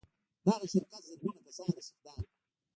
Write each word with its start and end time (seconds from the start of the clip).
دغه 0.45 0.65
شرکت 0.73 1.01
زرګونه 1.09 1.39
کسان 1.47 1.69
استخدام 1.79 2.19
کړل 2.25 2.35